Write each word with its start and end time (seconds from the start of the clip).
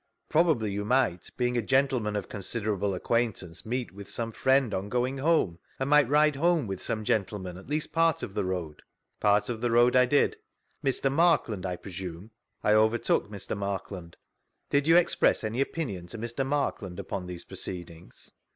Probably 0.29 0.71
you 0.71 0.83
might, 0.83 1.29
being 1.37 1.55
a 1.57 1.61
gentleman 1.61 2.15
c^ 2.15 2.27
con 2.27 2.41
uderable 2.41 2.95
acquaintance, 2.95 3.67
meet 3.67 3.91
with 3.93 4.09
some 4.09 4.31
friend 4.31 4.73
on 4.73 4.89
vGoogIc 4.89 5.17
36 5.17 5.21
THREE 5.21 5.21
ACCOUNTS 5.21 5.21
OF 5.21 5.25
PETERLOO 5.29 5.37
goit% 5.37 5.37
home, 5.37 5.59
and 5.77 5.89
might 5.91 6.09
ride 6.09 6.35
home 6.37 6.65
with 6.65 6.81
some 6.81 7.03
gentleman, 7.03 7.57
at 7.57 7.69
least 7.69 7.91
part 7.93 8.23
of 8.23 8.33
the 8.33 8.43
road?— 8.43 8.81
Part 9.21 9.49
of 9.49 9.61
the 9.61 9.69
road 9.69 9.95
I 9.95 10.07
did. 10.07 10.37
Mr. 10.83 11.11
Markland, 11.11 11.67
I 11.67 11.75
presume?— 11.75 12.31
I 12.63 12.73
overtook 12.73 13.29
Mr. 13.29 13.55
Markland. 13.55 14.17
Did 14.71 14.87
you 14.87 14.97
express 14.97 15.43
any 15.43 15.61
opinion 15.61 16.07
to 16.07 16.17
Mr. 16.17 16.43
Markland 16.47 16.99
upon 16.99 17.27
these 17.27 17.43
proceedings 17.43 18.31